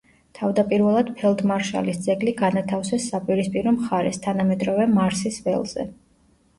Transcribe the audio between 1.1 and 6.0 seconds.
ფელდმარშალის ძეგლი განათავსეს საპირისპირო მხარეს თანამედროვე მარსის ველზე.